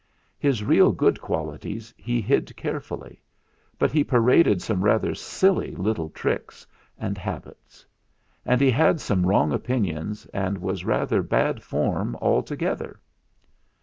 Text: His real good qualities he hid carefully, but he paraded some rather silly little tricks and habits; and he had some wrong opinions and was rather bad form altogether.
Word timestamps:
His 0.39 0.63
real 0.63 0.91
good 0.91 1.21
qualities 1.21 1.93
he 1.95 2.21
hid 2.21 2.55
carefully, 2.57 3.21
but 3.77 3.91
he 3.91 4.03
paraded 4.03 4.59
some 4.59 4.83
rather 4.83 5.13
silly 5.13 5.75
little 5.75 6.09
tricks 6.09 6.65
and 6.97 7.19
habits; 7.19 7.85
and 8.43 8.59
he 8.59 8.71
had 8.71 8.99
some 8.99 9.27
wrong 9.27 9.53
opinions 9.53 10.25
and 10.33 10.57
was 10.57 10.85
rather 10.85 11.21
bad 11.21 11.61
form 11.61 12.15
altogether. 12.19 12.99